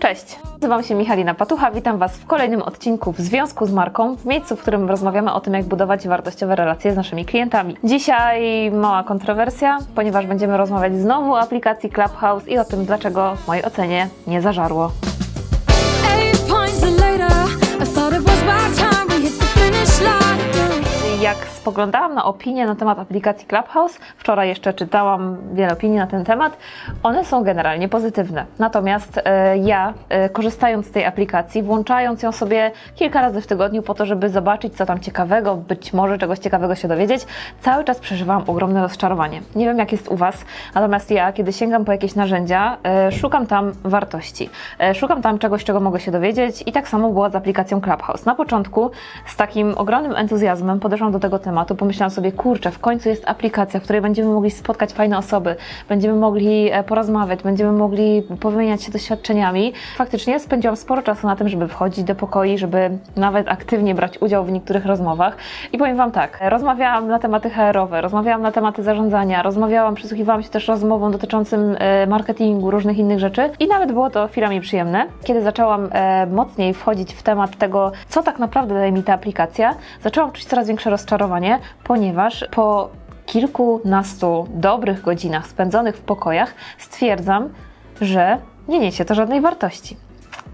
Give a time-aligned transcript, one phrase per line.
[0.00, 4.26] Cześć, nazywam się Michalina Patucha, witam Was w kolejnym odcinku w związku z marką, w
[4.26, 7.76] miejscu, w którym rozmawiamy o tym, jak budować wartościowe relacje z naszymi klientami.
[7.84, 13.48] Dzisiaj mała kontrowersja, ponieważ będziemy rozmawiać znowu o aplikacji Clubhouse i o tym, dlaczego w
[13.48, 14.92] mojej ocenie nie zażarło.
[21.20, 26.24] Jak spoglądałam na opinie na temat aplikacji Clubhouse, wczoraj jeszcze czytałam wiele opinii na ten
[26.24, 26.56] temat,
[27.02, 28.46] one są generalnie pozytywne.
[28.58, 33.82] Natomiast e, ja, e, korzystając z tej aplikacji, włączając ją sobie kilka razy w tygodniu
[33.82, 37.26] po to, żeby zobaczyć, co tam ciekawego, być może czegoś ciekawego się dowiedzieć,
[37.60, 39.40] cały czas przeżywałam ogromne rozczarowanie.
[39.56, 40.44] Nie wiem, jak jest u Was,
[40.74, 44.50] natomiast ja, kiedy sięgam po jakieś narzędzia, e, szukam tam wartości.
[44.94, 48.26] Szukam tam czegoś, czego mogę się dowiedzieć i tak samo było z aplikacją Clubhouse.
[48.26, 48.90] Na początku
[49.26, 53.80] z takim ogromnym entuzjazmem podeszłam do tego tematu, pomyślałam sobie, kurczę, w końcu jest aplikacja,
[53.80, 55.56] w której będziemy mogli spotkać fajne osoby,
[55.88, 59.72] będziemy mogli e, porozmawiać, będziemy mogli powymieniać się doświadczeniami.
[59.96, 64.44] Faktycznie spędziłam sporo czasu na tym, żeby wchodzić do pokoi, żeby nawet aktywnie brać udział
[64.44, 65.36] w niektórych rozmowach.
[65.72, 70.48] I powiem Wam tak, rozmawiałam na tematy HR-owe, rozmawiałam na tematy zarządzania, rozmawiałam, przysłuchiwałam się
[70.48, 75.06] też rozmowom dotyczącym e, marketingu, różnych innych rzeczy i nawet było to chwilami przyjemne.
[75.24, 79.74] Kiedy zaczęłam e, mocniej wchodzić w temat tego, co tak naprawdę daje mi ta aplikacja,
[80.02, 82.90] zaczęłam czuć coraz większe rozczarowanie, ponieważ po
[83.26, 87.48] kilkunastu dobrych godzinach spędzonych w pokojach stwierdzam,
[88.00, 89.96] że nie niesie to żadnej wartości.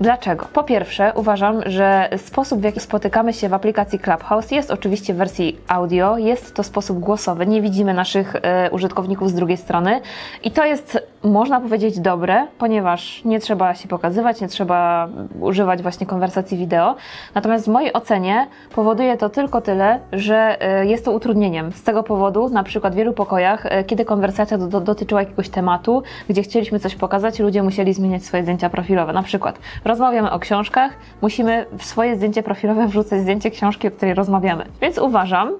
[0.00, 0.46] Dlaczego?
[0.52, 5.16] Po pierwsze, uważam, że sposób, w jaki spotykamy się w aplikacji Clubhouse jest oczywiście w
[5.16, 10.00] wersji audio, jest to sposób głosowy, nie widzimy naszych e, użytkowników z drugiej strony
[10.44, 15.08] i to jest, można powiedzieć, dobre, ponieważ nie trzeba się pokazywać, nie trzeba
[15.40, 16.96] używać właśnie konwersacji wideo.
[17.34, 21.72] Natomiast w mojej ocenie powoduje to tylko tyle, że e, jest to utrudnieniem.
[21.72, 25.48] Z tego powodu, na przykład w wielu pokojach, e, kiedy konwersacja do, do, dotyczyła jakiegoś
[25.48, 29.12] tematu, gdzie chcieliśmy coś pokazać, ludzie musieli zmieniać swoje zdjęcia profilowe.
[29.12, 34.14] Na przykład rozmawiamy o książkach, musimy w swoje zdjęcie profilowe wrzucać zdjęcie książki, o której
[34.14, 34.64] rozmawiamy.
[34.80, 35.52] Więc uważam,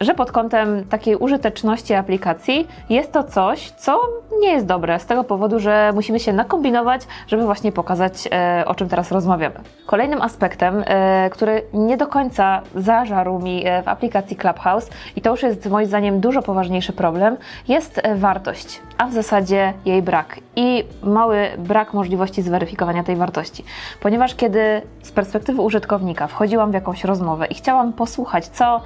[0.00, 4.00] że pod kątem takiej użyteczności aplikacji jest to coś, co
[4.40, 8.74] nie jest dobre, z tego powodu, że musimy się nakombinować, żeby właśnie pokazać, e, o
[8.74, 9.54] czym teraz rozmawiamy.
[9.86, 15.30] Kolejnym aspektem, e, który nie do końca zażarł mi e, w aplikacji Clubhouse, i to
[15.30, 17.36] już jest moim zdaniem dużo poważniejszy problem,
[17.68, 23.64] jest wartość, a w zasadzie jej brak i mały brak możliwości zweryfikowania tej wartości.
[24.00, 28.80] Ponieważ kiedy z perspektywy użytkownika wchodziłam w jakąś rozmowę i chciałam posłuchać, co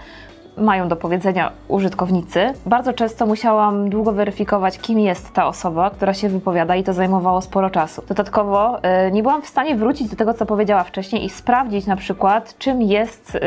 [0.56, 2.52] mają do powiedzenia użytkownicy.
[2.66, 7.40] Bardzo często musiałam długo weryfikować, kim jest ta osoba, która się wypowiada, i to zajmowało
[7.40, 8.02] sporo czasu.
[8.08, 11.96] Dodatkowo y, nie byłam w stanie wrócić do tego, co powiedziała wcześniej, i sprawdzić na
[11.96, 13.38] przykład, czym jest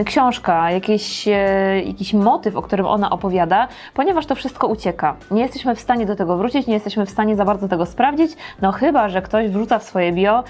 [0.00, 1.32] y, książka, jakiś, y,
[1.86, 5.16] jakiś motyw, o którym ona opowiada, ponieważ to wszystko ucieka.
[5.30, 8.32] Nie jesteśmy w stanie do tego wrócić, nie jesteśmy w stanie za bardzo tego sprawdzić,
[8.62, 10.44] no chyba, że ktoś wrzuca w swoje bio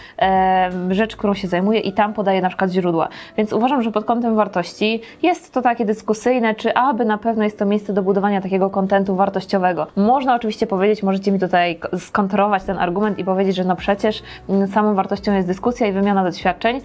[0.91, 3.09] rzecz, którą się zajmuje i tam podaje na przykład źródła.
[3.37, 7.59] Więc uważam, że pod kątem wartości jest to takie dyskusyjne, czy aby na pewno jest
[7.59, 9.87] to miejsce do budowania takiego kontentu wartościowego.
[9.97, 14.69] Można oczywiście powiedzieć, możecie mi tutaj skontrować ten argument i powiedzieć, że no przecież mm,
[14.69, 16.81] samą wartością jest dyskusja i wymiana doświadczeń.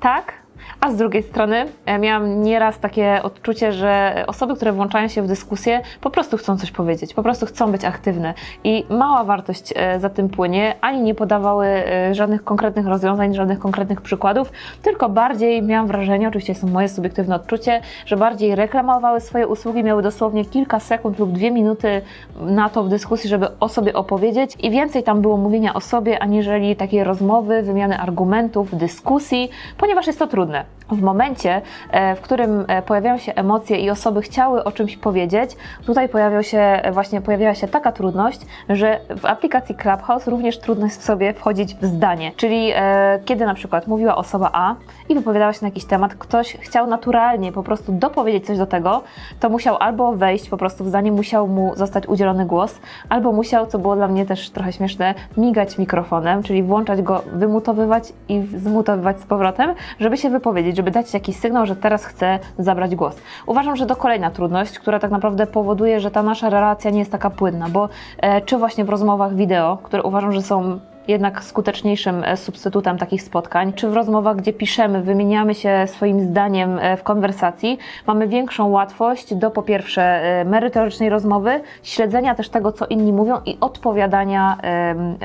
[0.00, 0.32] Tak,
[0.80, 5.26] a z drugiej strony e, miałam nieraz takie odczucie, że osoby, które włączają się w
[5.26, 8.34] dyskusję, po prostu chcą coś powiedzieć, po prostu chcą być aktywne
[8.64, 13.58] i mała wartość e, za tym płynie, ani nie podawały e, żadnych konkretnych rozwiązań, żadnych
[13.58, 19.46] konkretnych przykładów, tylko bardziej miałam wrażenie, oczywiście to moje subiektywne odczucie, że bardziej reklamowały swoje
[19.46, 22.02] usługi, miały dosłownie kilka sekund lub dwie minuty
[22.40, 26.22] na to w dyskusji, żeby o sobie opowiedzieć i więcej tam było mówienia o sobie,
[26.22, 30.49] aniżeli takiej rozmowy, wymiany argumentów, dyskusji, ponieważ jest to trudne.
[30.90, 35.56] W momencie, e, w którym e, pojawiają się emocje i osoby chciały o czymś powiedzieć,
[35.86, 40.86] tutaj pojawiał się, e, właśnie pojawiała się taka trudność, że w aplikacji Clubhouse również trudno
[40.86, 42.32] jest w sobie wchodzić w zdanie.
[42.36, 44.74] Czyli e, kiedy na przykład mówiła osoba A
[45.08, 49.02] i wypowiadała się na jakiś temat, ktoś chciał naturalnie po prostu dopowiedzieć coś do tego,
[49.40, 53.66] to musiał albo wejść po prostu w zdanie, musiał mu zostać udzielony głos, albo musiał,
[53.66, 59.20] co było dla mnie też trochę śmieszne, migać mikrofonem, czyli włączać go, wymutowywać i zmutowywać
[59.20, 60.39] z powrotem, żeby się wypowiedzieć,
[60.74, 63.16] żeby dać jakiś sygnał, że teraz chcę zabrać głos.
[63.46, 67.12] Uważam, że to kolejna trudność, która tak naprawdę powoduje, że ta nasza relacja nie jest
[67.12, 67.88] taka płynna, bo
[68.18, 70.80] e, czy właśnie w rozmowach wideo, które uważam, że są
[71.10, 76.78] jednak skuteczniejszym e, substytutem takich spotkań, czy w rozmowach, gdzie piszemy, wymieniamy się swoim zdaniem
[76.78, 82.72] e, w konwersacji, mamy większą łatwość do po pierwsze e, merytorycznej rozmowy, śledzenia też tego,
[82.72, 84.56] co inni mówią i odpowiadania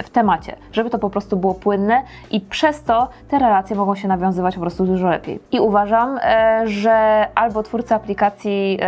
[0.04, 2.02] w temacie, żeby to po prostu było płynne
[2.32, 5.40] i przez to te relacje mogą się nawiązywać po prostu dużo lepiej.
[5.52, 6.20] I uważam,
[6.66, 8.80] że albo twórcy aplikacji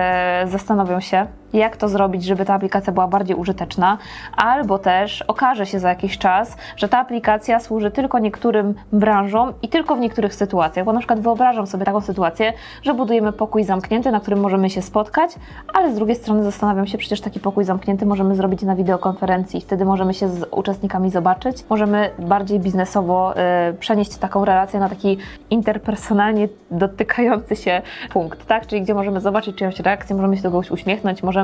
[0.46, 3.98] zastanowią się, jak to zrobić, żeby ta aplikacja była bardziej użyteczna,
[4.38, 9.68] albo też okaże się za jakiś czas, że ta aplikacja służy tylko niektórym branżom i
[9.68, 10.86] tylko w niektórych sytuacjach.
[10.86, 12.54] Bo na przykład wyobrażam sobie taką sytuację,
[12.84, 15.32] że budujemy pokój zamknięty, na którym możemy się spotkać,
[15.74, 19.86] ale z drugiej strony zastanawiam się, przecież taki pokój zamknięty możemy zrobić na wideokonferencji, wtedy
[19.86, 23.34] możemy się z uczestnikami zobaczyć, możemy bardziej biznesowo
[23.70, 25.18] y, przenieść taką relację na taki
[25.50, 28.68] interpersonalnie dotykający się punkt, tak?
[28.68, 31.37] Czyli gdzie możemy zobaczyć czyjąś reakcję, możemy się do kogoś uśmiechnąć, możemy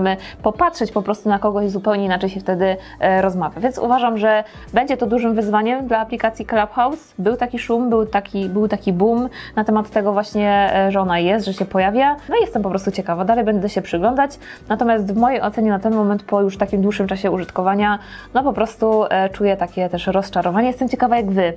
[0.44, 3.62] popatrzeć po prostu na kogoś zupełnie inaczej się wtedy e, rozmawia.
[3.62, 4.44] Więc uważam, że
[4.74, 7.13] będzie to dużym wyzwaniem dla aplikacji Clubhouse.
[7.19, 11.19] Był taki szum, był taki, był taki boom na temat tego właśnie, e, że ona
[11.19, 12.16] jest, że się pojawia.
[12.30, 14.40] No i jestem po prostu ciekawa, dalej będę się przyglądać.
[14.69, 18.00] Natomiast w mojej ocenie na ten moment, po już takim dłuższym czasie użytkowania,
[18.34, 20.68] no po prostu e, czuję takie też rozczarowanie.
[20.68, 21.54] Jestem ciekawa jak Wy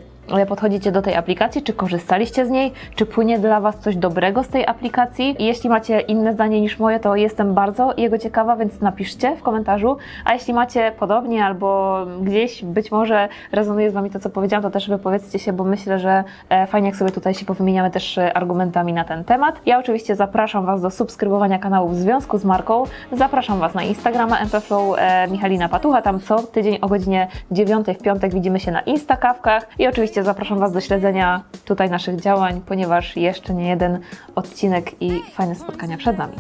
[0.49, 4.49] podchodzicie do tej aplikacji, czy korzystaliście z niej, czy płynie dla Was coś dobrego z
[4.49, 5.43] tej aplikacji.
[5.43, 9.43] I jeśli macie inne zdanie niż moje, to jestem bardzo jego ciekawa, więc napiszcie w
[9.43, 9.97] komentarzu.
[10.25, 14.71] A jeśli macie podobnie albo gdzieś być może rezonuje z Wami to, co powiedziałam, to
[14.71, 18.37] też wypowiedzcie się, bo myślę, że e, fajnie jak sobie tutaj się powymieniamy też e,
[18.37, 19.61] argumentami na ten temat.
[19.67, 22.85] Ja oczywiście zapraszam Was do subskrybowania kanału w związku z marką.
[23.13, 28.03] Zapraszam Was na Instagrama MPFlow e, Michalina Patucha, tam co tydzień o godzinie 9 w
[28.03, 32.61] piątek widzimy się na Instakawkach i oczywiście oczywiście zapraszam Was do śledzenia tutaj naszych działań,
[32.67, 34.01] ponieważ jeszcze nie jeden
[34.35, 36.35] odcinek i fajne spotkania przed nami.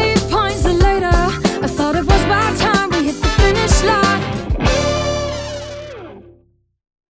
[0.00, 0.26] Eight.